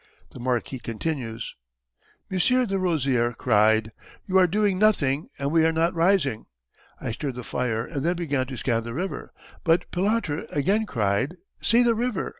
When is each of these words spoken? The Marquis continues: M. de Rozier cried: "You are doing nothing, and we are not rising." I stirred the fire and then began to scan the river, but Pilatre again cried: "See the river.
The 0.31 0.39
Marquis 0.39 0.79
continues: 0.79 1.53
M. 2.31 2.39
de 2.39 2.79
Rozier 2.79 3.33
cried: 3.33 3.91
"You 4.25 4.39
are 4.39 4.47
doing 4.47 4.79
nothing, 4.79 5.29
and 5.37 5.51
we 5.51 5.63
are 5.63 5.71
not 5.71 5.93
rising." 5.93 6.47
I 6.99 7.11
stirred 7.11 7.35
the 7.35 7.43
fire 7.43 7.85
and 7.85 8.01
then 8.03 8.15
began 8.15 8.47
to 8.47 8.57
scan 8.57 8.83
the 8.83 8.95
river, 8.95 9.31
but 9.63 9.91
Pilatre 9.91 10.47
again 10.51 10.87
cried: 10.87 11.35
"See 11.61 11.83
the 11.83 11.93
river. 11.93 12.29